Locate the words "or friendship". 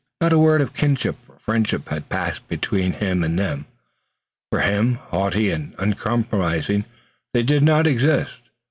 1.27-1.89